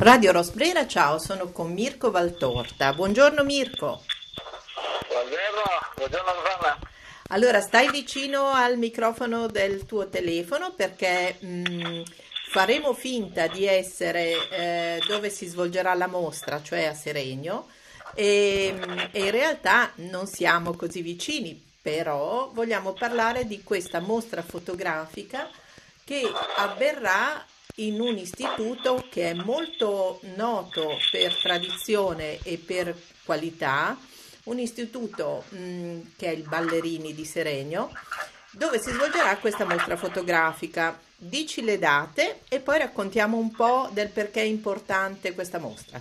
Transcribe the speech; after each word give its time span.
Radio 0.00 0.32
Rosbrera, 0.32 0.86
ciao, 0.86 1.18
sono 1.18 1.52
con 1.52 1.74
Mirko 1.74 2.10
Valtorta. 2.10 2.94
Buongiorno 2.94 3.44
Mirko. 3.44 4.02
Buongiorno, 5.06 5.62
buongiorno 5.94 6.32
Rosanna. 6.32 6.78
Allora, 7.28 7.60
stai 7.60 7.90
vicino 7.90 8.46
al 8.46 8.78
microfono 8.78 9.46
del 9.46 9.84
tuo 9.84 10.08
telefono 10.08 10.72
perché 10.72 11.36
mh, 11.38 12.02
faremo 12.48 12.94
finta 12.94 13.46
di 13.46 13.66
essere 13.66 14.48
eh, 14.48 15.02
dove 15.06 15.28
si 15.28 15.44
svolgerà 15.44 15.92
la 15.92 16.06
mostra, 16.06 16.62
cioè 16.62 16.86
a 16.86 16.94
Seregno, 16.94 17.68
e, 18.14 18.74
e 19.10 19.22
in 19.22 19.30
realtà 19.30 19.92
non 19.96 20.26
siamo 20.26 20.76
così 20.76 21.02
vicini, 21.02 21.62
però 21.82 22.48
vogliamo 22.54 22.94
parlare 22.94 23.44
di 23.46 23.62
questa 23.62 24.00
mostra 24.00 24.40
fotografica 24.40 25.46
che 26.02 26.22
avverrà 26.56 27.44
in 27.80 28.00
un 28.00 28.16
istituto 28.18 29.06
che 29.10 29.30
è 29.30 29.34
molto 29.34 30.20
noto 30.34 30.98
per 31.10 31.34
tradizione 31.36 32.38
e 32.42 32.58
per 32.58 32.94
qualità, 33.24 33.96
un 34.44 34.58
istituto 34.58 35.44
mh, 35.48 36.16
che 36.16 36.26
è 36.26 36.30
il 36.30 36.42
Ballerini 36.42 37.14
di 37.14 37.24
Seregno, 37.24 37.92
dove 38.52 38.80
si 38.80 38.90
svolgerà 38.90 39.36
questa 39.38 39.64
mostra 39.64 39.96
fotografica. 39.96 40.98
Dici 41.16 41.62
le 41.62 41.78
date 41.78 42.40
e 42.48 42.60
poi 42.60 42.78
raccontiamo 42.78 43.36
un 43.36 43.50
po' 43.50 43.88
del 43.92 44.08
perché 44.08 44.40
è 44.40 44.44
importante 44.44 45.34
questa 45.34 45.58
mostra. 45.58 46.00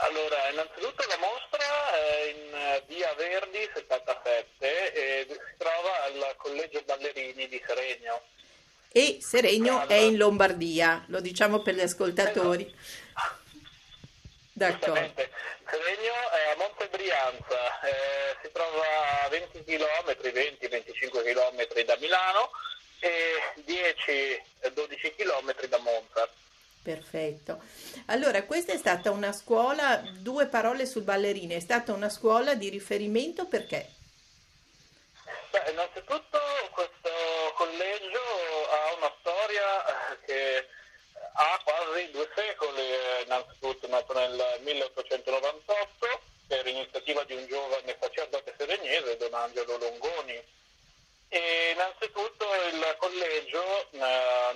Allora, 0.00 0.48
innanzitutto 0.50 1.04
la 1.08 1.18
mostra 1.18 1.64
è 1.92 2.30
in 2.30 2.82
via 2.86 3.12
Verdi 3.14 3.68
77 3.74 4.92
e 4.92 5.26
si 5.28 5.38
trova 5.56 6.04
al 6.04 6.34
Collegio 6.36 6.82
Ballerini 6.86 7.48
di 7.48 7.60
Seregno 7.66 8.22
e 8.90 9.18
Seregno 9.20 9.86
è 9.86 9.94
in 9.94 10.16
Lombardia, 10.16 11.04
lo 11.08 11.20
diciamo 11.20 11.60
per 11.60 11.74
gli 11.74 11.80
ascoltatori. 11.80 12.74
D'accordo. 14.52 15.12
Seregno 15.70 16.12
è 16.32 16.50
a 16.52 16.56
Monte 16.56 16.88
Brianza, 16.88 17.80
eh, 17.82 18.36
si 18.42 18.50
trova 18.52 19.24
a 19.24 19.28
20 19.28 19.64
km, 19.64 20.16
20-25 20.32 21.22
km 21.22 21.84
da 21.84 21.96
Milano 22.00 22.50
e 23.00 23.62
10-12 23.64 25.14
km 25.16 25.66
da 25.68 25.78
Monza. 25.78 26.28
Perfetto. 26.82 27.60
Allora, 28.06 28.44
questa 28.44 28.72
è 28.72 28.78
stata 28.78 29.10
una 29.10 29.32
scuola, 29.32 30.02
due 30.18 30.46
parole 30.46 30.86
sul 30.86 31.02
ballerino, 31.02 31.54
è 31.54 31.60
stata 31.60 31.92
una 31.92 32.08
scuola 32.08 32.54
di 32.54 32.70
riferimento 32.70 33.46
perché? 33.46 33.90
Beh, 35.50 35.70
innanzitutto 35.70 36.38
questo 36.72 37.10
collegio 37.56 38.20
ha 38.70 38.94
una 38.96 39.12
storia 39.20 39.57
eh, 39.57 39.57
che 40.24 40.68
ha 41.32 41.60
quasi 41.62 42.10
due 42.10 42.28
secoli, 42.34 42.82
innanzitutto 43.24 43.86
nato 43.88 44.12
nel 44.12 44.60
1898 44.60 46.20
per 46.46 46.66
iniziativa 46.66 47.22
di 47.24 47.34
un 47.34 47.46
giovane 47.46 47.96
sacerdote 48.00 48.54
seregnese, 48.56 49.16
Don 49.16 49.34
Angelo 49.34 49.76
Longoni. 49.76 50.56
E 51.30 51.70
innanzitutto 51.74 52.46
il 52.72 52.96
collegio, 52.98 53.90
eh, 53.90 53.98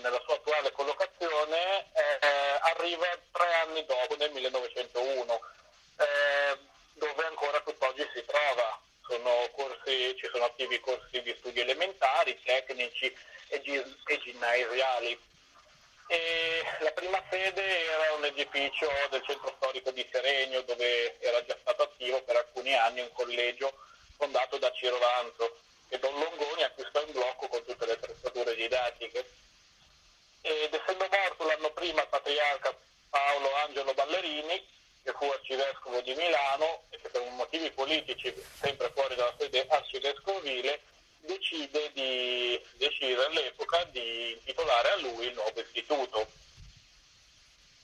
nella 0.01 0.21
sua 0.25 0.35
attuale 0.35 0.73
collocazione, 0.73 1.91
eh, 1.93 2.27
arriva 2.61 3.07
tre 3.31 3.53
anni 3.67 3.85
dopo, 3.85 4.17
nel 4.17 4.31
1901, 4.33 5.41
eh, 5.99 6.59
dove 6.95 7.25
ancora 7.27 7.61
tutt'oggi 7.61 8.09
si 8.15 8.25
trova 8.25 8.81
sono 9.07 9.49
corsi, 9.53 10.17
ci 10.17 10.29
sono 10.33 10.45
attivi 10.45 10.81
corsi 10.81 11.21
di 11.23 11.35
studi 11.39 11.61
elementari, 11.61 12.41
tecnici 12.43 13.15
e, 14.55 14.69
gi- 14.73 15.07
e. 15.07 15.19
E 16.09 16.63
la 16.81 16.91
prima 16.93 17.23
sede 17.31 17.63
era 17.63 18.13
un 18.15 18.25
edificio 18.25 18.87
del 19.11 19.23
centro 19.25 19.55
storico 19.57 19.91
di 19.93 20.07
Seregno 20.11 20.61
dove 20.63 21.19
era 21.21 21.43
già 21.45 21.57
stato 21.61 21.85
attivo 21.85 22.21
per 22.23 22.37
alcuni 22.37 22.75
anni 22.75 23.01
un 23.01 23.13
collegio 23.13 23.73
fondato 24.17 24.59
da 24.59 24.71
Ciro 24.73 24.99
Vanzo 24.99 25.57
che 25.89 25.99
Don 25.99 26.13
Longoni 26.19 26.65
acquistò 26.65 27.03
in 27.03 27.13
blocco 27.13 27.49
con 27.49 27.65
tutte 27.65 27.87
le 27.87 27.93
attrezzature 27.93 28.55
didattiche. 28.55 29.31
Ed 30.43 30.75
essendo 30.75 31.09
morto 31.11 31.47
l'anno 31.47 31.71
prima 31.71 32.03
il 32.03 32.09
patriarca 32.09 32.77
Paolo 33.09 33.55
Angelo 33.57 33.95
Ballerini, 33.95 34.67
che 35.03 35.13
fu 35.13 35.25
arcivescovo 35.25 36.01
di 36.01 36.15
Milano 36.15 36.85
e 36.91 37.01
che 37.01 37.09
per 37.09 37.23
motivi 37.31 37.71
politici, 37.71 38.35
sempre 38.61 38.91
fuori 38.95 39.15
dalla 39.15 39.35
sede 39.39 39.67
arcivescovile, 39.69 40.81
decide, 41.23 41.91
di, 41.93 42.61
decide 42.77 43.25
all'epoca 43.25 43.85
di 43.85 44.33
intitolare 44.33 44.91
a 44.91 44.97
lui 44.97 45.27
il 45.27 45.35
nuovo 45.35 45.61
istituto. 45.61 46.27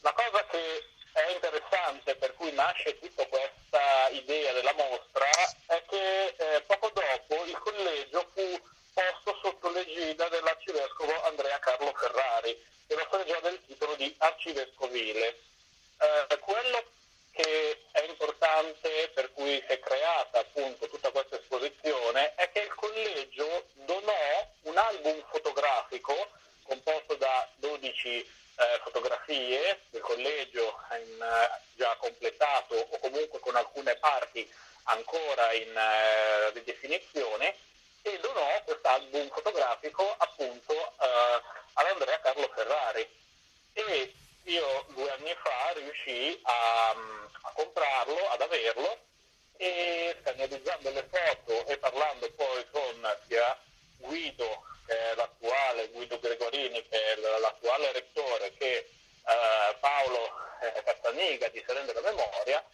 La 0.00 0.12
cosa 0.12 0.44
che 0.46 0.84
è 1.12 1.32
interessante 1.32 2.14
per 2.16 2.34
cui 2.34 2.52
nasce 2.52 2.98
tutta 2.98 3.26
questa 3.26 4.08
idea 4.10 4.52
della 4.52 4.74
mostra 4.74 5.26
è 5.66 5.82
che 5.88 6.34
eh, 6.36 6.62
poco 6.62 6.90
dopo 6.90 7.44
il 7.44 7.58
collegio 7.58 8.30
fu 8.34 8.60
posto 8.92 9.38
sotto 9.42 9.70
l'egida 9.70 10.28
dell'arcivescovo 10.28 11.22
Andrea 11.22 11.58
Carlo 11.58 11.92
Ferrari, 11.94 12.56
che 12.86 12.94
lo 12.94 13.06
freggiò 13.10 13.40
del 13.40 13.60
titolo 13.66 13.94
di 13.94 14.12
arcivescovile. 14.18 15.40
Eh, 16.00 16.38
quello 16.38 16.84
che 17.32 17.84
è 17.92 18.04
importante 18.08 19.10
per 19.14 19.32
cui 19.32 19.62
si 19.66 19.72
è 19.72 19.78
creata 19.78 20.40
appunto 20.40 20.88
tutta 20.88 21.10
questa 21.10 21.36
esposizione 21.36 22.34
è 22.34 22.50
che 22.50 22.60
il 22.60 22.74
collegio 22.74 23.68
donò 23.74 24.50
un 24.62 24.76
album 24.76 25.24
fotografico 25.30 26.30
composto 26.64 27.14
da 27.14 27.48
12 27.56 28.08
eh, 28.08 28.80
fotografie 28.82 29.82
del 29.90 30.00
collegio 30.00 30.80
in, 31.00 31.22
eh, 31.22 31.60
già 31.76 31.94
completato 32.00 32.74
o 32.74 32.98
comunque 32.98 33.38
con 33.38 33.54
alcune 33.54 33.94
parti 33.96 34.50
in 35.52 35.76
eh, 35.76 36.50
ridefinizione 36.50 37.56
e 38.02 38.18
donò 38.20 38.62
questo 38.64 38.88
album 38.88 39.28
fotografico 39.30 40.14
appunto 40.18 40.72
eh, 40.72 41.42
ad 41.74 41.86
Andrea 41.86 42.20
Carlo 42.20 42.50
Ferrari. 42.54 43.08
E 43.72 44.14
io 44.44 44.86
due 44.88 45.10
anni 45.12 45.34
fa 45.42 45.72
riuscii 45.74 46.40
a, 46.42 46.90
a 46.90 47.52
comprarlo, 47.54 48.28
ad 48.30 48.40
averlo 48.40 48.98
e 49.56 50.16
analizzando 50.24 50.90
le 50.90 51.08
foto 51.10 51.66
e 51.66 51.76
parlando 51.78 52.30
poi 52.32 52.64
con 52.70 53.16
sia 53.26 53.58
Guido, 53.98 54.64
che 54.86 54.96
è 54.96 55.14
l'attuale 55.16 55.88
Guido 55.88 56.18
Gregorini, 56.18 56.86
che 56.88 57.12
è 57.12 57.16
l'attuale 57.16 57.92
rettore, 57.92 58.54
che 58.54 58.76
eh, 58.76 59.76
Paolo 59.80 60.30
eh, 60.60 60.82
Castaniga 60.84 61.48
di 61.48 61.62
Serena 61.66 61.92
della 61.92 62.12
Memoria, 62.12 62.64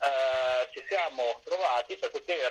eh, 0.00 0.68
ci 0.72 0.84
siamo 0.86 1.40
trovati 1.44 1.98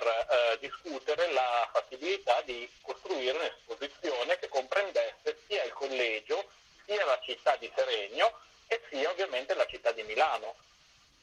eh, 0.06 0.58
discutere 0.58 1.30
la 1.32 1.68
fattibilità 1.72 2.40
di 2.42 2.68
costruire 2.82 3.36
un'esposizione 3.38 4.38
che 4.38 4.48
comprendesse 4.48 5.38
sia 5.46 5.62
il 5.64 5.72
collegio 5.72 6.44
sia 6.86 7.04
la 7.04 7.18
città 7.22 7.56
di 7.56 7.70
Seregno 7.74 8.38
e 8.66 8.80
sia 8.90 9.10
ovviamente 9.10 9.54
la 9.54 9.66
città 9.66 9.92
di 9.92 10.02
Milano. 10.02 10.54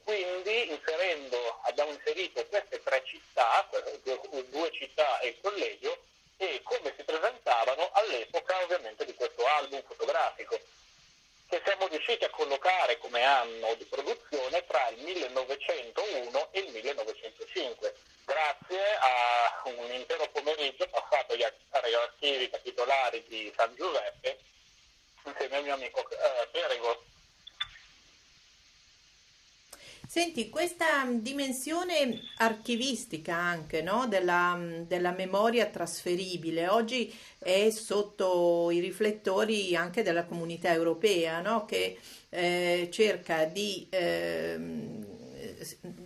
Quindi 0.03 0.72
inserendo, 0.72 1.59
abbiamo 1.64 1.92
inserito 1.92 2.46
queste 2.47 2.81
tre 2.84 3.03
città, 3.06 3.68
due 4.50 4.72
città 4.72 5.19
e 5.19 5.28
il 5.30 5.38
collegio, 5.42 5.98
e 6.38 6.62
come 6.63 6.94
si 6.98 7.03
presentavano 7.03 7.92
all'epoca 7.94 8.63
ovviamente 8.63 9.06
di 9.06 9.13
questo 9.13 9.46
album 9.46 9.84
fotografico, 9.84 10.59
che 11.51 11.62
siamo 11.66 11.88
riusciti 11.88 12.23
a 12.23 12.29
collocare 12.29 12.97
come 12.97 13.25
anno 13.25 13.75
di 13.75 13.84
produzione 13.84 14.66
tra 14.67 14.88
il 14.88 15.03
1901 15.03 16.47
e 16.53 16.59
il 16.62 16.72
1905, 16.72 17.94
grazie 18.23 18.79
a 18.97 19.62
un 19.66 19.91
intero 19.91 20.29
pomeriggio 20.31 20.88
passato 20.88 21.34
agli 21.34 21.94
archivi 21.94 22.50
capitolari 22.50 23.25
di 23.28 23.51
San 23.53 23.75
Giuseppe 23.75 24.39
insieme 25.25 25.57
al 25.57 25.63
mio 25.63 25.73
amico 25.73 26.07
eh, 26.09 26.47
Perego 26.51 27.03
Senti, 30.12 30.50
questa 30.50 31.08
dimensione 31.10 32.19
archivistica 32.40 33.34
anche 33.34 33.81
no? 33.81 34.08
della, 34.10 34.60
della, 34.86 35.12
memoria 35.13 35.68
trasferibile 35.68 36.68
oggi 36.68 37.18
è 37.38 37.69
sotto 37.69 38.69
i 38.72 38.81
riflettori 38.81 39.74
anche 39.74 40.04
della 40.04 40.25
comunità 40.25 40.69
europea 40.74 41.40
no? 41.40 41.63
che 41.63 41.98
eh, 42.28 42.90
cerca 42.92 43.46
di 43.46 43.88
eh, 43.90 44.60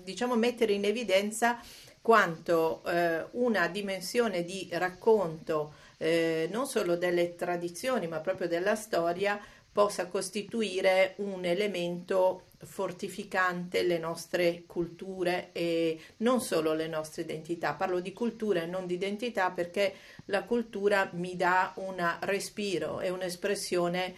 diciamo 0.04 0.36
mettere 0.36 0.74
in 0.74 0.86
evidenza 0.86 1.60
quanto 2.00 2.84
eh, 2.86 3.25
una 3.31 3.68
dimensione 3.69 4.44
di 4.44 4.69
racconto 4.74 5.74
eh, 5.98 6.48
non 6.51 6.68
solo 6.68 6.96
delle 6.96 7.34
tradizioni 7.34 8.06
ma 8.06 8.19
proprio 8.19 8.48
della 8.48 8.75
storia 8.75 9.42
possa 9.72 10.06
costituire 10.06 11.16
un 11.18 11.44
elemento 11.44 12.44
fortificante 12.65 13.83
le 13.83 13.97
nostre 13.97 14.63
culture 14.65 15.50
e 15.53 16.00
non 16.17 16.41
solo 16.41 16.73
le 16.73 16.88
nostre 16.88 17.21
identità. 17.21 17.73
Parlo 17.73 18.00
di 18.00 18.12
cultura 18.12 18.63
e 18.63 18.65
non 18.65 18.85
di 18.85 18.95
identità 18.95 19.51
perché 19.51 19.94
la 20.25 20.44
cultura 20.44 21.09
mi 21.13 21.35
dà 21.35 21.73
un 21.77 22.17
respiro 22.21 23.00
e 23.00 23.09
un'espressione 23.09 24.15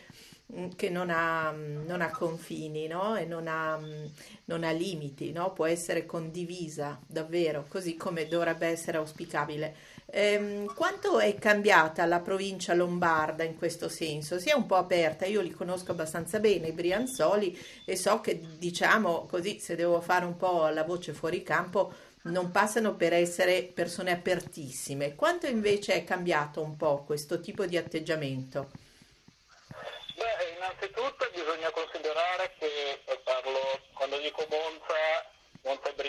che 0.75 0.89
non 0.89 1.09
ha, 1.09 1.51
mm, 1.51 1.85
non 1.85 2.01
ha 2.01 2.09
confini 2.09 2.88
no? 2.88 3.15
e 3.17 3.25
non 3.25 3.47
ha, 3.47 3.77
mm, 3.77 4.05
non 4.45 4.63
ha 4.63 4.71
limiti, 4.71 5.31
no? 5.31 5.51
può 5.51 5.65
essere 5.65 6.05
condivisa 6.05 6.99
davvero, 7.05 7.65
così 7.67 7.95
come 7.97 8.27
dovrebbe 8.27 8.67
essere 8.67 8.97
auspicabile. 8.97 9.75
Ehm, 10.09 10.73
quanto 10.73 11.19
è 11.19 11.35
cambiata 11.35 12.05
la 12.05 12.21
provincia 12.21 12.73
lombarda 12.73 13.44
in 13.44 13.57
questo 13.57 13.89
senso? 13.89 14.39
Si 14.39 14.49
è 14.49 14.53
un 14.53 14.65
po' 14.65 14.75
aperta, 14.75 15.25
io 15.25 15.41
li 15.41 15.51
conosco 15.51 15.91
abbastanza 15.91 16.39
bene, 16.39 16.67
i 16.67 16.71
Brianzoli, 16.71 17.57
e 17.83 17.97
so 17.97 18.21
che 18.21 18.41
diciamo 18.57 19.25
così, 19.25 19.59
se 19.59 19.75
devo 19.75 19.99
fare 19.99 20.23
un 20.23 20.38
po' 20.38 20.67
la 20.69 20.83
voce 20.83 21.11
fuori 21.13 21.44
campo, 21.44 21.94
non 22.23 22.51
passano 22.51 22.95
per 22.95 23.13
essere 23.13 23.63
persone 23.63 24.11
apertissime. 24.11 25.15
Quanto 25.15 25.45
invece 25.47 25.94
è 25.94 26.03
cambiato 26.05 26.61
un 26.61 26.77
po' 26.77 27.03
questo 27.03 27.39
tipo 27.41 27.65
di 27.65 27.77
atteggiamento? 27.77 28.87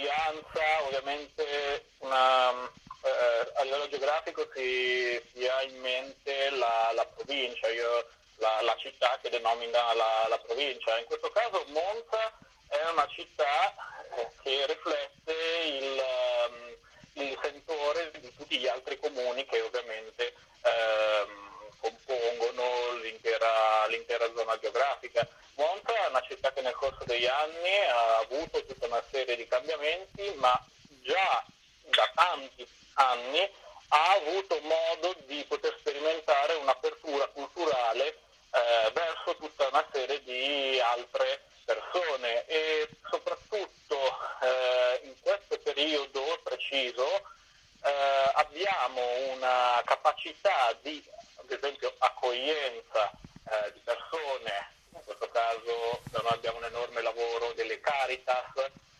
Brianza, 0.09 0.85
ovviamente 0.87 1.85
una, 1.99 2.65
eh, 3.03 3.53
a 3.57 3.63
livello 3.63 3.89
geografico 3.91 4.49
si, 4.55 5.21
si, 5.35 5.47
ha 5.47 5.63
in 5.65 5.79
mente 5.81 6.49
la, 6.51 6.93
la 6.95 7.05
provincia, 7.05 7.69
io, 7.69 8.09
la, 8.37 8.63
la, 8.63 8.75
città 8.79 9.19
che 9.21 9.29
denomina 9.29 9.93
la, 9.93 10.27
la 10.31 10.39
provincia. 10.39 10.99
In 10.99 11.05
questo 11.05 11.31
caso 11.31 11.63
Monza 11.69 12.33
è 12.69 12.89
una 12.91 13.07
città 13.09 13.75
eh, 14.17 14.31
che 14.43 14.65
riflette 14.67 15.35
il, 15.67 16.03
um, 16.49 17.23
il, 17.25 17.39
sentore 17.43 18.11
di 18.19 18.35
tutti 18.35 18.59
gli 18.59 18.67
altri 18.67 18.99
comuni 18.99 19.45
che 19.45 19.61
ovviamente 19.61 20.33
um, 20.63 21.38
compongono 21.81 22.93
l'intera, 23.03 23.87
l'intera, 23.87 24.31
zona 24.35 24.59
geografica. 24.59 25.27
Monza 25.55 25.95
è 26.05 26.09
una 26.09 26.23
città 26.23 26.53
che 26.53 26.61
nel 26.61 26.75
corso 26.75 27.05
degli 27.05 27.27
anni 27.27 27.77
ha 27.89 28.19
avuto 28.19 28.65
tutta 28.65 28.87
una 28.87 29.03
serie 29.11 29.37
di 29.37 29.47
cambiamenti, 29.47 30.33
ma 30.37 30.59
già 31.03 31.45
da 31.91 32.11
tanti 32.15 32.67
anni 32.95 33.51
ha 33.89 34.13
avuto 34.13 34.61
modo 34.61 35.17
di 35.27 35.45
poter 35.49 35.75
sperimentare 35.79 36.55
un'apertura 36.55 37.27
culturale 37.29 38.07
eh, 38.51 38.91
verso 38.93 39.37
tutta 39.37 39.69
una 39.69 39.87
serie 39.93 40.23
di 40.23 40.81
altre 40.81 41.43
persone 41.65 42.47
e 42.47 42.89
soprattutto 43.11 43.97
eh, 44.41 45.01
in 45.05 45.15
questo 45.21 45.59
periodo 45.59 46.41
preciso 46.43 47.05
eh, 47.83 48.31
abbiamo 48.35 49.03
una 49.33 49.83
capacità 49.85 50.77
di, 50.81 51.03
accoglienza 52.29 53.11
eh, 53.49 53.73
di 53.73 53.81
persone, 53.83 54.73
in 54.93 55.01
questo 55.03 55.29
caso 55.31 56.01
noi 56.11 56.33
abbiamo 56.33 56.59
un 56.59 56.65
enorme 56.65 57.01
lavoro 57.01 57.53
delle 57.55 57.81
Caritas 57.81 58.53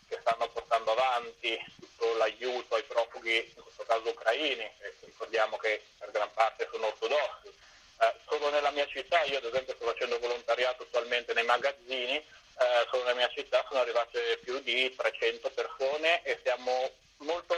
che 0.07 0.17
stanno 0.21 0.49
portando 0.49 0.91
avanti 0.91 1.57
tutto 1.79 2.17
l'aiuto 2.17 2.75
ai 2.75 2.83
profughi, 2.83 3.53
in 3.55 3.61
questo 3.61 3.83
caso 3.83 4.09
ucraini, 4.09 4.67
ricordiamo 5.01 5.57
che 5.57 5.83
per 5.99 6.09
gran 6.09 6.31
parte 6.33 6.67
sono 6.71 6.87
ortodossi. 6.87 7.53
Eh, 8.01 8.13
solo 8.27 8.49
nella 8.49 8.71
mia 8.71 8.87
città, 8.87 9.21
io 9.23 9.37
ad 9.37 9.45
esempio 9.45 9.75
sto 9.75 9.85
facendo 9.85 10.17
volontariato 10.17 10.83
attualmente 10.83 11.33
nei 11.33 11.43
magazzini, 11.43 12.15
eh, 12.15 12.87
solo 12.89 13.03
nella 13.03 13.15
mia 13.15 13.29
città 13.29 13.63
sono 13.67 13.81
arrivate 13.81 14.39
più 14.41 14.59
di 14.61 14.93
300 14.95 15.51
persone 15.51 16.23
e 16.23 16.39
siamo 16.41 16.89
molto 17.17 17.55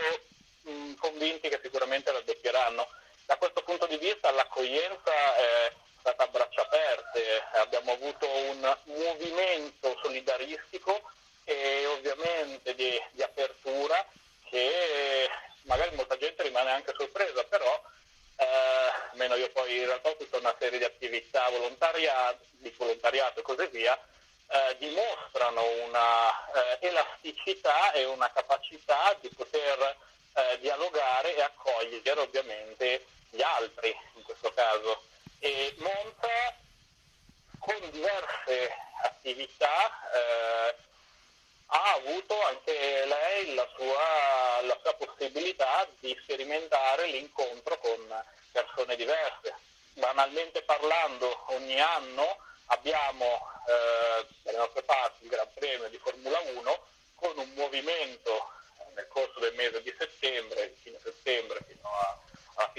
mh, 0.63 0.71
mm, 0.71 0.93
convinti 0.95 1.47
che 1.47 1.59
sicuramente 1.61 2.11
raddoppieranno. 2.11 2.87
Da 3.31 3.37
questo 3.37 3.63
punto 3.63 3.85
di 3.87 3.95
vista 3.95 4.29
l'accoglienza 4.31 5.35
è 5.35 5.71
stata 6.01 6.23
a 6.23 6.27
braccia 6.27 6.63
aperte, 6.63 7.41
abbiamo 7.53 7.93
avuto 7.93 8.27
un 8.27 8.77
movimento 8.83 9.97
solidaristico 10.03 11.01
e 11.45 11.85
ovviamente 11.85 12.75
di, 12.75 13.01
di 13.11 13.23
apertura 13.23 14.05
che 14.49 15.29
magari 15.61 15.95
molta 15.95 16.17
gente 16.17 16.43
rimane 16.43 16.71
anche 16.71 16.93
sorpresa, 16.93 17.41
però 17.45 17.81
eh, 18.35 19.37
io 19.37 19.49
poi 19.51 19.77
in 19.77 19.85
realtà 19.85 20.09
ho 20.09 20.17
tutta 20.17 20.35
una 20.35 20.53
serie 20.59 20.79
di 20.79 20.83
attività 20.83 21.47
di 21.47 22.73
volontariato 22.75 23.39
e 23.39 23.43
così 23.43 23.65
via, 23.67 23.97
eh, 24.47 24.75
dimostrano 24.77 25.65
una 25.85 26.51
eh, 26.51 26.85
elasticità 26.85 27.93
e 27.93 28.03
una 28.03 28.29
capacità 28.29 29.15
di 29.21 29.29
poter 29.29 29.95
eh, 30.33 30.59
dialogare 30.59 31.37
e 31.37 31.41
accogliere 31.41 32.19
ovviamente 32.19 33.05
gli 33.41 33.43
altri 33.43 33.95
in 34.13 34.23
questo 34.23 34.53
caso. 34.53 35.01
E 35.39 35.73
Monza 35.79 36.55
con 37.57 37.89
diverse 37.89 38.71
attività 39.01 39.89
eh, 40.13 40.75
ha 41.65 41.93
avuto 41.93 42.39
anche 42.43 43.05
lei 43.05 43.55
la 43.55 43.67
sua, 43.75 44.61
la 44.61 44.77
sua 44.83 44.93
possibilità 44.93 45.87
di 45.99 46.15
sperimentare 46.21 47.07
l'incontro 47.07 47.79
con 47.79 48.23
persone 48.51 48.95
diverse. 48.95 49.55
Banalmente 49.93 50.61
parlando, 50.61 51.45
ogni 51.47 51.79
anno 51.79 52.37
abbiamo 52.67 53.25
eh, 53.67 54.27
dalle 54.43 54.57
nostre 54.57 54.83
parti 54.83 55.23
il 55.23 55.29
Gran 55.29 55.51
Premio 55.53 55.89
di 55.89 55.97
Formula 55.97 56.39
1 56.39 56.79
con 57.15 57.37
un 57.37 57.49
movimento 57.53 58.51
nel 58.93 59.07
corso 59.07 59.39
del 59.39 59.53
mese 59.55 59.81
di 59.81 59.93
settembre, 59.97 60.75
fine 60.81 60.99
settembre 61.01 61.63
fino 61.67 61.89
a, 61.89 62.10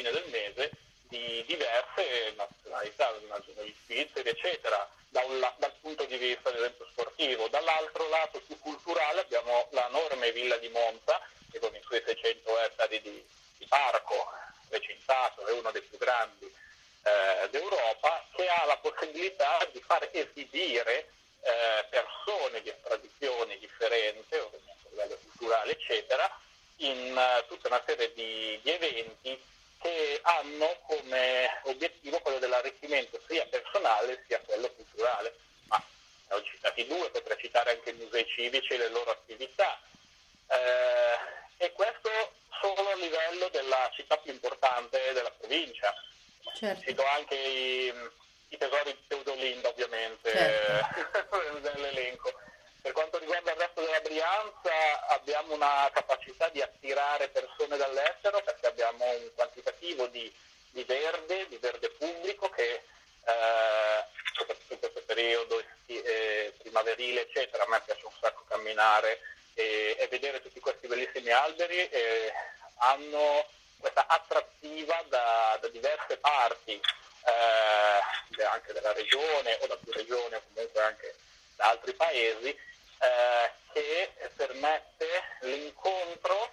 fine 0.02 0.10
del 0.10 0.28
mese, 0.30 0.70
di 1.08 1.44
diverse 1.46 2.34
nazionalità, 2.36 3.14
nazionali 3.28 3.74
svizzeri, 3.84 4.28
eccetera, 4.28 4.88
da 5.10 5.20
un, 5.24 5.38
dal 5.58 5.72
punto 5.80 6.04
di 6.06 6.16
vista 6.16 6.52
esempio 6.52 6.86
sportivo. 6.90 7.48
Dall'altro 7.48 8.08
lato 8.08 8.40
più 8.40 8.58
culturale 8.58 9.20
abbiamo 9.20 9.68
l'enorme 9.70 10.32
villa 10.32 10.56
di 10.56 10.68
Monza, 10.68 11.20
che 11.50 11.60
con 11.60 11.74
i 11.74 11.82
suoi 11.84 12.02
600 12.04 12.58
ettari 12.60 13.00
di, 13.00 13.24
di 13.58 13.66
parco 13.66 14.26
recintato 14.70 15.46
è 15.46 15.52
uno 15.52 15.70
dei 15.70 15.82
più 15.82 15.98
grandi 15.98 16.46
eh, 16.46 17.48
d'Europa 17.50 18.24
che 18.34 18.48
ha 18.48 18.64
la 18.64 18.78
possibilità 18.78 19.68
di 19.70 19.80
far 19.82 20.08
esibire 20.10 21.10
eh, 21.42 21.84
persone 21.90 22.62
di 22.62 22.72
tradizioni 22.82 23.58
differenti, 23.58 24.34
ovviamente 24.36 24.86
a 24.86 24.90
livello 24.90 25.18
culturale, 25.22 25.72
eccetera, 25.72 26.40
in 26.82 27.14
uh, 27.16 27.46
tutta 27.46 27.68
una 27.68 27.82
serie 27.84 28.12
di, 28.14 28.58
di, 28.62 28.70
eventi 28.70 29.21
dell'arricchimento 32.92 33.20
sia 33.26 33.46
personale 33.46 34.22
sia 34.26 34.40
quello 34.40 34.70
culturale. 34.70 35.34
Ma 35.68 35.82
ne 36.28 36.34
ho 36.34 36.42
citati 36.42 36.86
due, 36.86 37.10
potrei 37.10 37.38
citare 37.38 37.70
anche 37.72 37.90
i 37.90 37.94
musei 37.94 38.26
civici 38.26 38.74
e 38.74 38.76
le 38.76 38.88
loro 38.90 39.10
attività. 39.10 39.80
Eh, 40.48 41.64
e 41.64 41.72
questo 41.72 42.10
solo 42.60 42.90
a 42.90 42.94
livello 42.96 43.48
della 43.48 43.90
città 43.94 44.16
più 44.18 44.32
importante 44.32 45.12
della 45.12 45.30
provincia 45.30 45.94
certo. 46.54 46.82
cito 46.82 47.04
anche 47.04 47.34
i, 47.34 47.92
i, 48.48 48.58
tesori 48.58 48.92
di 48.92 49.06
Teodolinda 49.06 49.68
ovviamente 49.68 50.30
certo. 50.30 51.40
nell'elenco. 51.74 52.32
Per 52.82 52.92
quanto 52.92 53.18
riguarda 53.18 53.52
il 53.52 53.58
resto 53.58 53.80
della 53.80 54.00
Brianza 54.00 55.06
abbiamo 55.08 55.54
una 55.54 55.88
capacità 55.92 56.48
di 56.48 56.60
attirare 56.60 57.28
persone 57.28 57.76
dall'estero 57.76 58.42
perché 58.42 58.66
abbiamo 58.66 59.04
un 59.04 59.30
quantitativo 59.34 60.08
di, 60.08 60.32
di 60.72 60.84
verde, 60.84 61.46
di 61.48 61.56
verde 61.58 61.90
pubblico 61.90 62.48
che 62.50 62.82
eh, 63.24 64.04
soprattutto 64.34 64.72
in 64.72 64.78
questo 64.80 65.02
periodo 65.06 65.62
eh, 65.86 66.52
primaverile 66.58 67.22
eccetera, 67.22 67.64
a 67.64 67.68
me 67.68 67.80
piace 67.84 68.04
un 68.04 68.12
sacco 68.20 68.44
camminare 68.48 69.20
e, 69.54 69.96
e 69.98 70.08
vedere 70.08 70.42
tutti 70.42 70.60
questi 70.60 70.86
bellissimi 70.86 71.30
alberi 71.30 71.88
eh, 71.88 72.32
hanno 72.78 73.46
questa 73.78 74.06
attrattiva 74.06 75.04
da, 75.08 75.58
da 75.60 75.68
diverse 75.68 76.16
parti 76.16 76.72
eh, 76.72 78.44
anche 78.44 78.72
della 78.72 78.92
regione 78.92 79.58
o 79.60 79.66
da 79.66 79.76
più 79.76 79.92
regioni 79.92 80.34
o 80.34 80.42
comunque 80.52 80.82
anche 80.82 81.14
da 81.56 81.70
altri 81.70 81.92
paesi 81.92 82.48
eh, 82.48 83.50
che 83.72 84.10
permette 84.34 85.06
l'incontro 85.40 86.50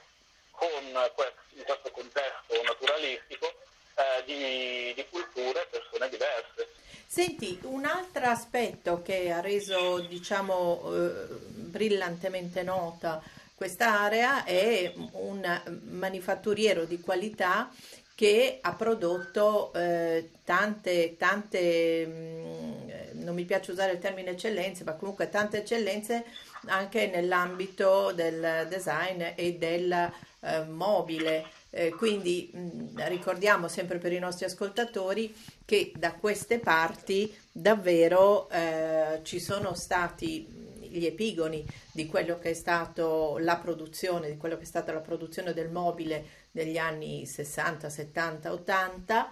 con 0.51 1.11
questo, 1.15 1.41
in 1.53 1.63
questo 1.63 1.91
contesto 1.91 2.61
naturalistico 2.63 3.53
eh, 3.99 4.23
di, 4.25 4.93
di 4.95 5.05
culture 5.09 5.61
e 5.61 5.67
persone 5.69 6.09
diverse. 6.09 6.67
Senti, 7.05 7.59
un 7.63 7.85
altro 7.85 8.25
aspetto 8.25 9.01
che 9.01 9.31
ha 9.31 9.41
reso 9.41 9.99
diciamo 9.99 10.93
eh, 10.93 11.25
brillantemente 11.49 12.63
nota 12.63 13.21
Quest'area 13.59 14.45
è 14.45 14.93
un 15.11 15.61
manifatturiero 15.89 16.85
di 16.85 17.01
qualità 17.01 17.69
che 18.15 18.59
ha 18.61 18.71
prodotto 18.71 19.73
eh, 19.73 20.29
tante, 20.45 21.17
tante, 21.17 22.05
mh, 22.05 22.11
mm, 22.11 23.21
non 23.21 23.35
mi 23.35 23.43
piace 23.43 23.71
usare 23.71 23.91
il 23.91 23.99
termine 23.99 24.29
eccellenze, 24.29 24.85
ma 24.85 24.93
comunque 24.93 25.27
tante 25.27 25.57
eccellenze 25.57 26.23
anche 26.67 27.07
nell'ambito 27.07 28.13
del 28.13 28.65
design 28.69 29.23
e 29.35 29.55
del 29.55 29.91
eh, 29.91 30.63
mobile. 30.63 31.43
Eh, 31.71 31.91
quindi 31.91 32.49
mh, 32.51 33.07
ricordiamo 33.07 33.67
sempre 33.67 33.99
per 33.99 34.11
i 34.11 34.19
nostri 34.19 34.45
ascoltatori 34.45 35.35
che 35.65 35.91
da 35.95 36.13
queste 36.13 36.59
parti 36.59 37.33
davvero 37.51 38.49
eh, 38.49 39.19
ci 39.23 39.39
sono 39.39 39.75
stati 39.75 40.67
gli 40.89 41.05
epigoni 41.05 41.65
di 41.91 42.07
quello 42.07 42.39
che 42.39 42.51
è 42.51 42.53
stato 42.53 43.37
la 43.39 43.57
produzione, 43.57 44.29
di 44.29 44.37
quello 44.37 44.57
che 44.57 44.63
è 44.63 44.65
stata 44.65 44.91
la 44.91 44.99
produzione 44.99 45.53
del 45.53 45.69
mobile 45.69 46.25
degli 46.51 46.77
anni 46.77 47.25
60, 47.25 47.89
70, 47.89 48.51
80. 48.51 49.31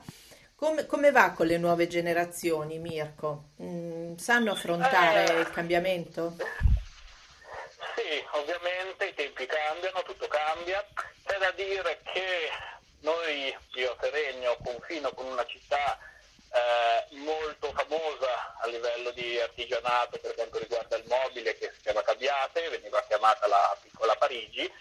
Come, 0.55 0.85
come 0.85 1.11
va 1.11 1.31
con 1.31 1.47
le 1.47 1.57
nuove 1.57 1.87
generazioni, 1.87 2.79
Mirko? 2.79 3.49
Mm, 3.61 4.15
sanno 4.15 4.51
affrontare 4.51 5.35
eh, 5.35 5.39
il 5.41 5.49
cambiamento? 5.51 6.35
Ovviamente 8.31 9.05
i 9.05 9.13
tempi 9.13 9.45
cambiano, 9.45 10.03
tutto 10.03 10.27
cambia. 10.27 10.85
C'è 11.25 11.37
da 11.37 11.51
dire 11.51 12.01
che 12.03 12.49
noi, 13.01 13.55
io 13.73 13.91
a 13.91 13.97
Seregno, 13.99 14.57
confino 14.63 15.11
con 15.11 15.25
una 15.25 15.45
città 15.45 15.97
eh, 16.51 17.15
molto 17.17 17.71
famosa 17.73 18.57
a 18.59 18.67
livello 18.67 19.11
di 19.11 19.39
artigianato 19.39 20.17
per 20.19 20.33
quanto 20.35 20.59
riguarda 20.59 20.95
il 20.97 21.05
mobile 21.07 21.57
che 21.57 21.71
si 21.73 21.81
chiama 21.81 22.01
Cabiate, 22.01 22.69
veniva 22.69 23.03
chiamata 23.03 23.47
la 23.47 23.77
piccola 23.81 24.15
Parigi, 24.15 24.71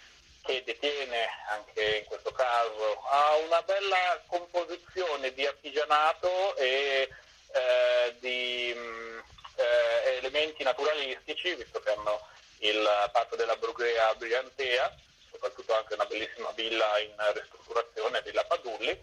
che 0.43 0.63
detiene 0.65 1.29
anche 1.49 1.99
in 1.99 2.05
questo 2.05 2.33
caso 2.33 3.03
ha 3.09 3.37
una 3.37 3.63
bella 3.63 4.23
composizione 4.27 5.33
di 5.35 5.45
artigianato 5.45 6.57
e 6.57 7.09
eh, 7.53 8.17
di 8.21 8.73
mh, 8.75 8.81
mm, 8.81 9.19
eh, 9.57 10.17
elementi 10.19 10.63
naturalistici, 10.63 11.55
visto 11.55 11.81
che 11.81 11.91
hanno 11.91 12.35
il 12.59 13.11
patto 13.13 13.37
della 13.37 13.57
Brugrea 13.57 14.15
Brigantea, 14.15 14.95
soprattutto 15.31 15.75
anche 15.75 15.95
una 15.95 16.07
bellissima 16.07 16.51
villa 16.53 16.99
in 17.01 17.15
ristrutturazione, 17.35 18.23
Villa 18.23 18.45
Padulli, 18.45 19.03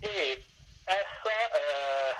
e 0.00 0.44
essa, 0.84 1.50
eh, 1.52 2.14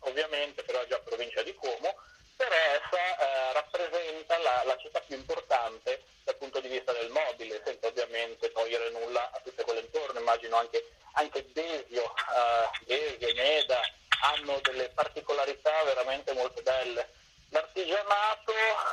ovviamente 0.00 0.62
però 0.62 0.80
è 0.80 0.86
già 0.86 0.98
provincia 1.00 1.42
di 1.42 1.54
Como, 1.54 1.94
per 2.36 2.52
essa 2.52 3.18
eh, 3.18 3.52
rappresenta 3.52 4.38
la, 4.38 4.62
la, 4.64 4.76
città 4.78 5.00
più 5.00 5.14
importante 5.14 6.02
dal 6.24 6.36
punto 6.36 6.60
di 6.60 6.68
vista 6.68 6.92
del 6.92 7.10
mobile, 7.10 7.60
senza 7.64 7.88
ovviamente 7.88 8.50
togliere 8.52 8.90
nulla 8.90 9.30
a 9.30 9.40
tutte 9.44 9.62
quelle 9.62 9.80
intorno. 9.80 10.20
Immagino 10.20 10.56
anche, 10.56 10.92
anche 11.12 11.52
Desio, 11.52 12.02
eh, 12.02 12.84
Desio, 12.86 13.34
Meda, 13.34 13.80
hanno 14.22 14.58
delle 14.62 14.88
particolarità 14.88 15.82
veramente 15.84 16.32
molto 16.32 16.62
belle. 16.62 17.12
L'artigianato, 17.52 18.52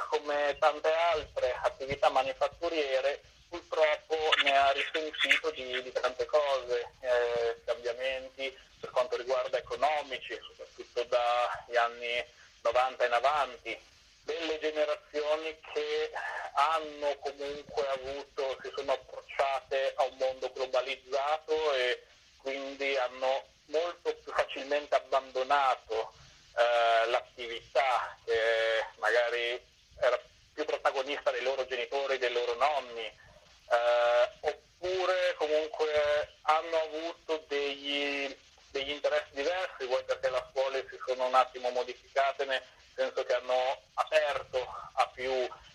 come 0.09 0.55
tante 0.59 0.91
altre 0.91 1.55
attività 1.61 2.09
manifatturiere, 2.09 3.21
purtroppo 3.49 4.15
ne 4.43 4.57
ha 4.57 4.71
risentito 4.71 5.51
di, 5.51 5.83
di 5.83 5.91
tante 5.91 6.25
cose, 6.25 6.93
eh, 7.01 7.61
cambiamenti 7.65 8.55
per 8.79 8.89
quanto 8.89 9.15
riguarda 9.15 9.59
economici, 9.59 10.39
soprattutto 10.41 11.03
dagli 11.03 11.75
anni 11.75 12.25
90 12.61 13.05
in 13.05 13.13
avanti, 13.13 13.79
delle 14.23 14.59
generazioni 14.59 15.59
che 15.73 16.11
hanno 16.53 17.15
comunque 17.19 17.87
avuto, 17.89 18.57
si 18.63 18.71
sono 18.75 18.93
approcciate 18.93 19.93
a 19.97 20.03
un 20.03 20.17
mondo 20.17 20.51
globalizzato 20.51 21.73
e 21.73 22.03
quindi 22.37 22.97
hanno 22.97 23.45
molto 23.65 24.15
più 24.15 24.31
facilmente 24.31 24.95
abbandonato 24.95 26.13
eh, 26.57 27.09
l'attività 27.09 28.17
che 28.25 28.85
magari 28.97 29.61
era 29.99 30.19
più 30.53 30.65
protagonista 30.65 31.31
dei 31.31 31.43
loro 31.43 31.65
genitori, 31.65 32.17
dei 32.17 32.31
loro 32.31 32.55
nonni, 32.55 33.05
eh, 33.05 34.29
oppure 34.41 35.35
comunque 35.37 36.33
hanno 36.41 36.81
avuto 36.81 37.43
degli 37.47 38.35
degli 38.77 38.91
interessi 38.91 39.31
diversi, 39.33 39.85
vuoi 39.85 40.03
perché 40.03 40.29
le 40.29 40.43
scuole 40.51 40.85
si 40.89 40.99
sono 41.05 41.25
un 41.25 41.33
attimo 41.33 41.69
modificate, 41.71 42.45
nel 42.45 42.61
senso 42.95 43.23
che 43.23 43.33
hanno 43.33 43.81
aperto 43.95 44.67
a 44.93 45.07
più 45.07 45.31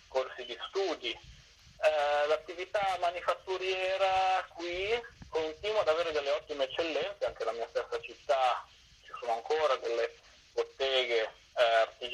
corsi 0.07 0.45
di 0.45 0.57
studi. 0.69 1.11
Eh, 1.11 2.27
l'attività 2.27 2.97
manifatturiera 2.99 4.45
qui 4.53 5.01
continua 5.27 5.81
ad 5.81 5.89
avere 5.89 6.11
delle 6.11 6.31
ottime 6.31 6.65
eccellenze, 6.65 7.25
anche 7.25 7.43
la 7.43 7.51
mia 7.51 7.67
stessa 7.69 7.99
città 8.01 8.65
ci 9.03 9.11
sono 9.19 9.33
ancora 9.33 9.75
delle 9.77 10.12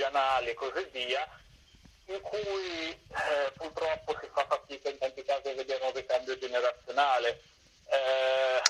artigianali 0.09 0.49
e 0.49 0.53
così 0.55 0.83
via, 0.91 1.27
in 2.05 2.21
cui 2.21 2.89
eh, 2.89 3.51
purtroppo 3.55 4.17
si 4.19 4.29
fa 4.33 4.45
fatica 4.45 4.89
in 4.89 4.97
tanti 4.97 5.23
casi 5.23 5.49
a 5.49 5.53
vedere 5.53 5.85
un 5.85 5.93
ricambio 5.93 6.37
generazionale. 6.37 7.41
Eh, 7.89 8.61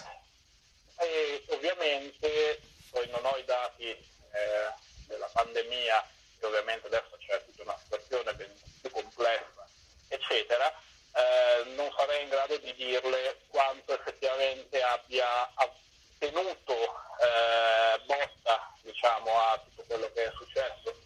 e 1.02 1.46
ovviamente 1.50 2.60
poi 2.92 3.08
non 3.10 3.26
ho 3.26 3.38
i 3.38 3.46
dati 3.46 3.86
eh, 3.86 4.74
della 5.08 5.30
pandemia, 5.32 6.06
che 6.40 6.46
ovviamente 6.46 6.88
adesso 6.88 7.18
c'è 7.18 7.44
tutta 7.46 7.64
una 7.64 7.78
situazione 7.82 8.34
ben 8.36 8.54
più 8.82 8.90
complessa, 8.92 9.68
eccetera, 10.10 10.70
eh, 11.14 11.64
non 11.76 11.92
sarei 11.96 12.24
in 12.24 12.30
grado 12.30 12.58
di 12.58 12.74
dirle 12.76 13.40
quanto 13.48 13.94
effettivamente 13.94 14.82
abbia 14.82 15.28
tenuto 16.18 16.74
eh, 16.74 18.00
botta 18.06 18.74
diciamo, 18.82 19.40
a 19.40 19.62
tutto 19.64 19.84
quello 19.88 20.12
che 20.14 20.26
è 20.26 20.32
successo. 20.36 20.99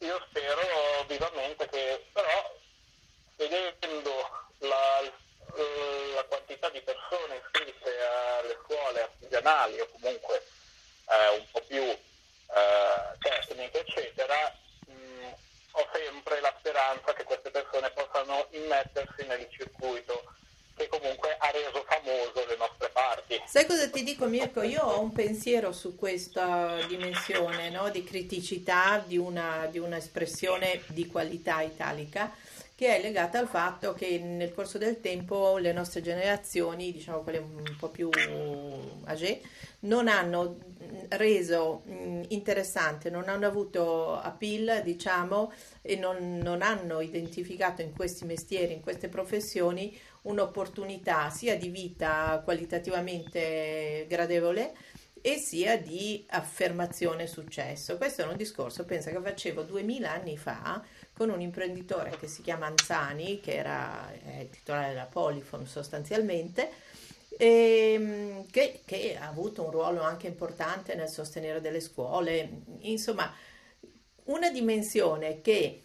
Io 0.00 0.26
spero 0.30 0.62
vivamente 1.06 1.68
che 1.68 2.08
però 2.12 2.56
vedendo 3.36 4.30
la, 4.58 5.02
la 6.14 6.24
quantità 6.24 6.68
di 6.70 6.80
persone 6.82 7.36
iscritte 7.36 8.00
alle 8.38 8.58
scuole 8.62 9.02
artigianali 9.02 9.80
o 9.80 9.88
comunque 9.90 10.46
eh, 11.06 11.28
un 11.36 11.50
po' 11.50 11.62
più 11.62 11.82
eh, 11.82 13.16
tecniche, 13.18 13.80
eccetera, 13.80 14.56
mh, 14.84 15.32
ho 15.72 15.88
sempre 15.92 16.40
la 16.40 16.54
speranza 16.58 17.12
che 17.12 17.24
queste 17.24 17.50
persone 17.50 17.90
possano 17.90 18.46
immettersi 18.50 19.24
nel 19.26 19.48
circuito 19.50 20.32
che 20.74 20.86
comunque 20.88 21.36
ha 21.38 21.50
reso 21.50 21.84
famoso 21.88 22.46
le 22.46 22.56
nostre 22.56 22.88
parti. 22.90 23.37
Sai 23.50 23.64
cosa 23.64 23.88
ti 23.88 24.02
dico 24.02 24.26
Mirko? 24.26 24.60
Io 24.60 24.82
ho 24.82 25.00
un 25.00 25.10
pensiero 25.10 25.72
su 25.72 25.96
questa 25.96 26.84
dimensione 26.86 27.70
no? 27.70 27.88
di 27.88 28.04
criticità 28.04 29.02
di 29.06 29.16
una, 29.16 29.66
di 29.70 29.78
una 29.78 29.96
espressione 29.96 30.82
di 30.88 31.06
qualità 31.06 31.62
italica 31.62 32.30
che 32.74 32.94
è 32.94 33.00
legata 33.00 33.38
al 33.38 33.48
fatto 33.48 33.94
che 33.94 34.18
nel 34.18 34.52
corso 34.52 34.76
del 34.76 35.00
tempo 35.00 35.56
le 35.56 35.72
nostre 35.72 36.02
generazioni, 36.02 36.92
diciamo 36.92 37.22
quelle 37.22 37.38
un 37.38 37.74
po' 37.78 37.88
più 37.88 38.10
age, 39.04 39.40
non 39.80 40.08
hanno 40.08 40.58
reso 41.08 41.84
interessante, 42.28 43.10
non 43.10 43.28
hanno 43.28 43.46
avuto 43.46 44.14
appeal, 44.14 44.82
diciamo, 44.82 45.52
e 45.82 45.96
non, 45.96 46.38
non 46.38 46.62
hanno 46.62 47.00
identificato 47.00 47.82
in 47.82 47.92
questi 47.92 48.24
mestieri, 48.24 48.72
in 48.72 48.80
queste 48.80 49.08
professioni, 49.08 49.98
un'opportunità 50.22 51.30
sia 51.30 51.56
di 51.56 51.68
vita 51.68 52.40
qualitativamente 52.44 54.06
gradevole 54.08 54.74
e 55.20 55.36
sia 55.36 55.78
di 55.78 56.24
affermazione 56.28 57.24
e 57.24 57.26
successo. 57.26 57.96
Questo 57.96 58.22
è 58.22 58.26
un 58.26 58.36
discorso, 58.36 58.84
pensa 58.84 59.10
che 59.10 59.20
facevo 59.20 59.62
duemila 59.62 60.12
anni 60.12 60.36
fa 60.36 60.82
con 61.12 61.30
un 61.30 61.40
imprenditore 61.40 62.16
che 62.18 62.28
si 62.28 62.42
chiama 62.42 62.66
Anzani, 62.66 63.40
che 63.40 63.54
era 63.54 64.12
il 64.40 64.48
titolare 64.50 64.88
della 64.88 65.06
Polifon 65.06 65.66
sostanzialmente, 65.66 66.70
e, 67.38 67.92
ehm, 67.94 68.46
che, 68.50 68.82
che, 68.84 69.16
ha 69.18 69.28
avuto 69.28 69.64
un 69.64 69.70
ruolo 69.70 70.02
anche 70.02 70.26
importante 70.26 70.94
nel 70.94 71.08
sostenere 71.08 71.62
delle 71.62 71.80
scuole, 71.80 72.62
insomma 72.80 73.32
una 74.24 74.50
dimensione 74.50 75.40
che 75.40 75.84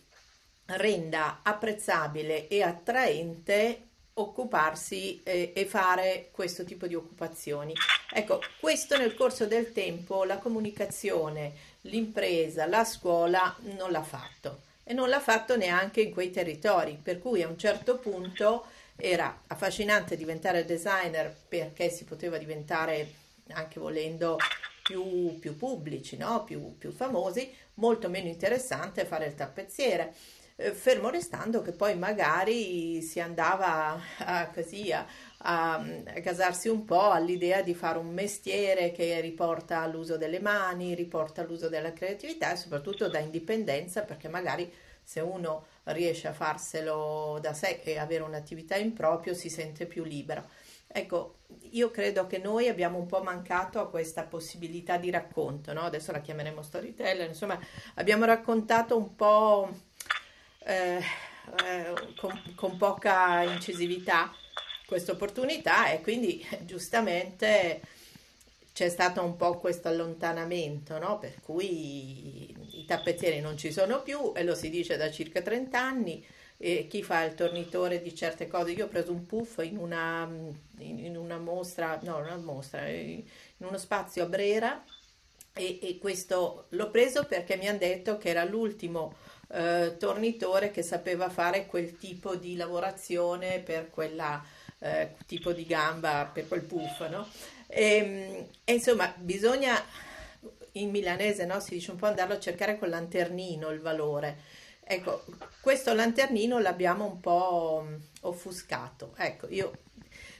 renda 0.65 1.39
apprezzabile 1.43 2.47
e 2.47 2.63
attraente 2.63 3.87
occuparsi 4.15 5.21
eh, 5.23 5.53
e 5.55 5.65
fare 5.65 6.29
questo 6.31 6.63
tipo 6.63 6.87
di 6.87 6.95
occupazioni. 6.95 7.73
Ecco, 8.11 8.41
questo 8.59 8.97
nel 8.97 9.15
corso 9.15 9.45
del 9.45 9.71
tempo 9.71 10.23
la 10.23 10.37
comunicazione, 10.37 11.53
l'impresa, 11.81 12.65
la 12.65 12.83
scuola 12.83 13.55
non 13.77 13.91
l'ha 13.91 14.03
fatto 14.03 14.61
e 14.83 14.93
non 14.93 15.09
l'ha 15.09 15.21
fatto 15.21 15.55
neanche 15.55 16.01
in 16.01 16.11
quei 16.11 16.29
territori, 16.29 16.99
per 17.01 17.19
cui 17.19 17.41
a 17.41 17.47
un 17.47 17.57
certo 17.57 17.97
punto 17.97 18.65
era 18.95 19.41
affascinante 19.47 20.15
diventare 20.15 20.65
designer 20.65 21.35
perché 21.47 21.89
si 21.89 22.03
poteva 22.03 22.37
diventare 22.37 23.21
anche 23.49 23.79
volendo 23.79 24.37
più, 24.83 25.39
più 25.39 25.55
pubblici, 25.55 26.17
no? 26.17 26.43
più, 26.43 26.77
più 26.77 26.91
famosi, 26.91 27.51
molto 27.75 28.09
meno 28.09 28.27
interessante 28.27 29.05
fare 29.05 29.25
il 29.25 29.35
tappezziere. 29.35 30.13
Eh, 30.55 30.71
fermo 30.71 31.09
restando 31.09 31.63
che 31.63 31.71
poi 31.71 31.97
magari 31.97 33.01
si 33.01 33.19
andava 33.19 33.99
a, 34.19 34.47
così 34.49 34.91
a, 34.91 35.05
a, 35.39 35.73
a 35.75 36.21
casarsi 36.21 36.67
un 36.67 36.85
po' 36.85 37.09
all'idea 37.09 37.61
di 37.61 37.73
fare 37.73 37.97
un 37.97 38.13
mestiere 38.13 38.91
che 38.91 39.19
riporta 39.19 39.79
all'uso 39.79 40.17
delle 40.17 40.39
mani, 40.39 40.93
riporta 40.93 41.41
all'uso 41.41 41.69
della 41.69 41.93
creatività 41.93 42.51
e 42.51 42.57
soprattutto 42.57 43.07
da 43.09 43.19
indipendenza 43.19 44.01
perché 44.01 44.27
magari 44.27 44.71
se 45.03 45.19
uno 45.21 45.65
riesce 45.85 46.27
a 46.27 46.33
farselo 46.33 47.39
da 47.41 47.53
sé 47.53 47.81
e 47.83 47.97
avere 47.97 48.23
un'attività 48.23 48.75
in 48.75 48.93
proprio 48.93 49.33
si 49.33 49.49
sente 49.49 49.85
più 49.85 50.03
libero. 50.03 50.49
Ecco, 50.87 51.39
io 51.71 51.89
credo 51.89 52.27
che 52.27 52.37
noi 52.37 52.67
abbiamo 52.67 52.99
un 52.99 53.07
po' 53.07 53.23
mancato 53.23 53.79
a 53.79 53.89
questa 53.89 54.23
possibilità 54.23 54.97
di 54.97 55.09
racconto, 55.09 55.73
no? 55.73 55.81
Adesso 55.81 56.11
la 56.11 56.21
chiameremo 56.21 56.61
storyteller, 56.61 57.27
insomma, 57.27 57.59
abbiamo 57.95 58.25
raccontato 58.25 58.95
un 58.95 59.15
po' 59.15 59.69
eh, 60.59 61.01
eh, 61.65 61.93
con, 62.15 62.53
con 62.55 62.77
poca 62.77 63.41
incisività 63.41 64.31
questa 64.85 65.13
opportunità 65.13 65.89
e 65.89 66.01
quindi 66.01 66.45
giustamente 66.61 67.81
c'è 68.73 68.89
stato 68.89 69.23
un 69.23 69.35
po' 69.35 69.57
questo 69.57 69.87
allontanamento, 69.87 70.97
no? 70.99 71.19
Per 71.19 71.39
cui 71.41 72.42
i 72.83 72.85
tappezzieri 72.85 73.39
non 73.39 73.57
ci 73.57 73.71
sono 73.71 74.01
più 74.01 74.33
e 74.35 74.43
lo 74.43 74.55
si 74.55 74.69
dice 74.69 74.97
da 74.97 75.09
circa 75.09 75.41
30 75.41 75.79
anni 75.79 76.25
e 76.57 76.87
chi 76.87 77.01
fa 77.01 77.23
il 77.23 77.33
tornitore 77.33 78.01
di 78.01 78.13
certe 78.15 78.47
cose. 78.47 78.71
Io 78.71 78.85
ho 78.85 78.89
preso 78.89 79.11
un 79.11 79.25
puff 79.25 79.59
in 79.63 79.77
una, 79.77 80.29
in 80.79 81.17
una 81.17 81.37
mostra, 81.37 81.99
no, 82.03 82.17
una 82.17 82.37
mostra, 82.37 82.87
in 82.87 83.23
uno 83.57 83.77
spazio 83.77 84.23
a 84.23 84.27
Brera 84.27 84.83
e, 85.53 85.79
e 85.81 85.97
questo 85.97 86.65
l'ho 86.69 86.89
preso 86.89 87.25
perché 87.25 87.57
mi 87.57 87.67
hanno 87.67 87.79
detto 87.79 88.17
che 88.17 88.29
era 88.29 88.43
l'ultimo 88.43 89.15
eh, 89.51 89.95
tornitore 89.97 90.71
che 90.71 90.83
sapeva 90.83 91.29
fare 91.29 91.65
quel 91.65 91.97
tipo 91.97 92.35
di 92.35 92.55
lavorazione 92.55 93.59
per 93.59 93.89
quella 93.89 94.43
eh, 94.79 95.15
tipo 95.25 95.53
di 95.53 95.65
gamba, 95.65 96.29
per 96.31 96.47
quel 96.47 96.63
puff, 96.63 97.07
no? 97.09 97.27
E, 97.67 98.49
e 98.63 98.73
insomma, 98.73 99.13
bisogna 99.17 99.81
in 100.73 100.89
milanese 100.89 101.45
no, 101.45 101.59
si 101.59 101.75
dice 101.75 101.91
un 101.91 101.97
po' 101.97 102.07
andarlo 102.07 102.35
a 102.35 102.39
cercare 102.39 102.77
col 102.77 102.89
lanternino 102.89 103.69
il 103.69 103.79
valore. 103.79 104.39
Ecco, 104.83 105.23
questo 105.61 105.93
lanternino 105.93 106.59
l'abbiamo 106.59 107.05
un 107.05 107.19
po' 107.19 107.87
offuscato. 108.21 109.13
Ecco, 109.17 109.47
io 109.49 109.71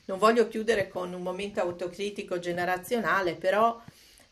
non 0.06 0.18
voglio 0.18 0.48
chiudere 0.48 0.88
con 0.88 1.14
un 1.14 1.22
momento 1.22 1.62
autocritico 1.62 2.40
generazionale, 2.40 3.36
però 3.36 3.82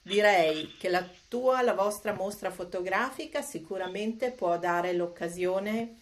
direi 0.02 0.76
che 0.78 0.90
la 0.90 1.08
tua, 1.28 1.62
la 1.62 1.74
vostra 1.74 2.14
mostra 2.14 2.52
fotografica 2.52 3.42
sicuramente 3.42 4.32
può 4.32 4.58
dare 4.58 4.94
l'occasione 4.94 5.98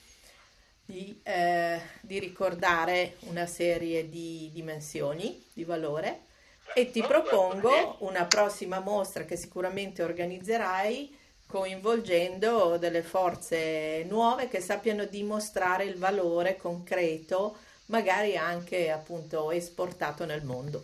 di, 0.85 1.19
eh, 1.21 1.79
di 2.01 2.17
ricordare 2.17 3.17
una 3.21 3.45
serie 3.45 4.09
di 4.09 4.49
dimensioni 4.51 5.43
di 5.53 5.63
valore 5.63 6.27
e 6.73 6.91
ti 6.91 7.01
propongo 7.01 7.97
una 7.99 8.25
prossima 8.25 8.79
mostra 8.79 9.23
che 9.23 9.35
sicuramente 9.35 10.03
organizzerai 10.03 11.17
coinvolgendo 11.47 12.77
delle 12.77 13.01
forze 13.01 14.03
nuove 14.03 14.47
che 14.47 14.61
sappiano 14.61 15.05
dimostrare 15.05 15.83
il 15.83 15.97
valore 15.97 16.55
concreto, 16.57 17.57
magari 17.87 18.37
anche 18.37 18.91
appunto 18.91 19.49
esportato 19.49 20.25
nel 20.25 20.43
mondo. 20.43 20.83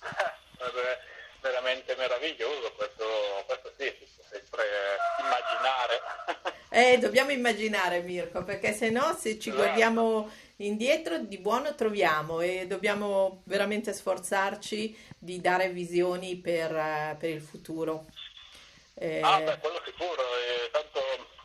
Veramente 1.42 1.94
meraviglioso 1.96 2.72
questo, 2.72 3.04
questo 3.46 3.72
sì, 3.76 3.84
si 3.98 4.06
può 4.16 4.24
sempre 4.30 4.62
immaginare. 5.20 6.00
Eh, 6.70 6.98
dobbiamo 6.98 7.30
immaginare 7.30 8.00
Mirko, 8.00 8.44
perché 8.44 8.72
se 8.72 8.88
no 8.88 9.14
se 9.18 9.38
ci 9.38 9.50
guardiamo 9.50 10.30
indietro 10.58 11.18
di 11.18 11.38
buono 11.38 11.74
troviamo 11.74 12.40
e 12.40 12.66
dobbiamo 12.66 13.42
veramente 13.44 13.92
sforzarci 13.92 14.96
di 15.18 15.40
dare 15.40 15.68
visioni 15.68 16.36
per, 16.36 17.16
per 17.18 17.30
il 17.30 17.40
futuro. 17.40 18.06
Eh... 18.94 19.20
Ah, 19.20 19.40
beh, 19.40 19.58
quello 19.58 19.80
sicuro, 19.84 20.22
eh, 20.22 20.70
tanto 20.72 21.00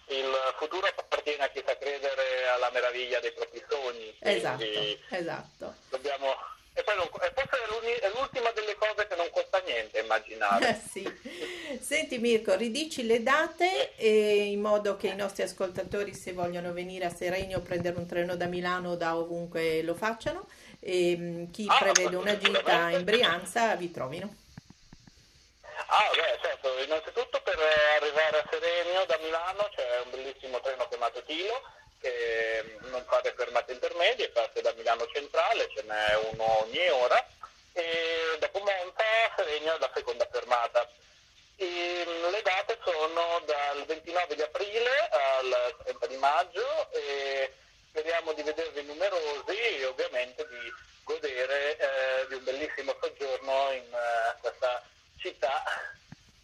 il 0.08 0.34
futuro 0.58 0.88
appartiene 0.88 1.43
a 1.43 1.50
chi 1.50 1.62
sa 1.65 1.77
credere 1.77 2.48
alla 2.55 2.72
meraviglia 2.72 3.20
dei 3.20 3.32
propri 3.34 3.63
sogni. 3.70 4.15
Esatto, 4.20 4.63
esatto. 5.10 5.75
Dobbiamo... 5.89 6.34
E 6.74 6.84
poi 6.84 6.96
non... 6.96 7.05
e 7.05 7.32
forse 7.36 8.00
è 8.00 8.10
l'ultima 8.15 8.50
delle 8.51 8.75
cose 8.75 9.08
che 9.08 9.15
non 9.15 9.29
costa 9.29 9.60
niente 9.60 10.00
immaginare. 10.00 10.70
Eh, 10.70 10.89
sì. 10.89 11.03
Senti 11.80 12.18
Mirko, 12.20 12.56
ridici 12.56 13.06
le 13.06 13.24
date 13.24 13.96
eh. 13.96 14.51
in 14.51 14.62
modo 14.62 14.96
che 14.96 15.08
i 15.08 15.15
nostri 15.15 15.44
ascoltatori 15.44 16.13
se 16.13 16.34
vogliono 16.34 16.74
venire 16.74 17.06
a 17.06 17.13
Serenio 17.13 17.58
o 17.58 17.62
prendere 17.62 17.98
un 17.98 18.06
treno 18.06 18.36
da 18.36 18.46
Milano 18.46 18.92
o 18.92 18.96
da 18.96 19.15
ovunque 19.15 19.81
lo 19.81 19.96
facciano 19.96 20.48
e 20.79 21.16
mm, 21.18 21.51
chi 21.51 21.66
ah, 21.68 21.77
prevede 21.77 22.16
una 22.16 22.38
gita 22.38 22.90
in 22.90 23.03
Brianza 23.03 23.75
vi 23.75 23.92
trovino. 23.92 24.36
Ah, 25.88 26.09
beh, 26.14 26.40
certo, 26.42 26.70
innanzitutto 26.83 27.42
per 27.44 27.57
arrivare 28.01 28.40
a 28.40 28.48
Serenio 28.50 29.05
da 29.05 29.18
Milano 29.22 29.70
c'è 29.75 30.01
un 30.03 30.12
bellissimo 30.12 30.59
treno 30.59 30.88
chiamato 30.88 31.24
Tilo 31.24 31.62
che 32.00 32.77
non 32.90 33.03
fa 33.07 33.22
le 33.24 33.33
fermate 33.36 33.74
intermedie, 33.74 34.29
parte 34.29 34.62
da 34.62 34.74
Milano 34.75 35.05
Centrale, 35.14 35.70
ce 35.74 35.83
n'è 35.83 36.31
uno 36.33 36.62
ogni 36.64 36.90
ora 36.90 37.25
e 37.72 38.38
dopo 38.40 38.59
Monza 38.59 39.03
Serenio 39.36 39.75
è 39.75 39.79
la 39.79 39.92
seconda 39.94 40.27
fermata. 40.31 40.88
Le 41.55 42.42
date 42.42 42.79
sono 42.83 43.42
dal 43.46 43.85
29 43.85 44.35
di 44.35 44.42
aprile 44.42 44.89
al 45.11 45.75
30 45.83 46.07
di 46.07 46.18
maggio 46.18 46.92
e 46.92 47.53
speriamo 47.89 48.33
di 48.33 48.42
vedervi 48.42 48.83
numerosi 48.83 49.55
e 49.55 49.85
ovviamente 49.85 50.48
di 50.48 50.74
godere 51.03 51.77
eh, 51.77 52.27
di 52.27 52.35
un 52.35 52.44
bellissimo 52.44 52.96
soggiorno 53.00 53.72
in 53.72 53.94
eh, 53.94 54.39
questa 54.42 54.83
città 55.18 55.63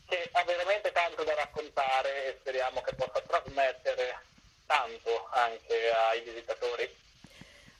che 0.07 0.29
ha 0.31 0.43
veramente 0.43 0.91
tanto 0.91 1.23
da 1.23 1.33
raccontare 1.33 2.25
e 2.25 2.37
speriamo 2.39 2.81
che 2.81 2.93
possa 2.95 3.21
trasmettere 3.21 4.21
tanto 4.65 5.27
anche 5.31 5.91
ai 5.91 6.21
visitatori. 6.21 6.97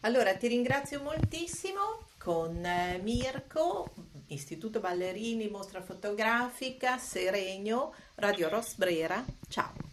Allora 0.01 0.35
ti 0.35 0.47
ringrazio 0.47 1.01
moltissimo 1.01 2.07
con 2.17 2.65
eh, 2.65 2.99
Mirko, 3.01 3.91
Istituto 4.29 4.79
Ballerini, 4.79 5.49
mostra 5.49 5.81
fotografica, 5.81 6.97
Seregno, 6.97 7.93
Radio 8.15 8.49
Rosbrera. 8.49 9.23
Ciao. 9.47 9.88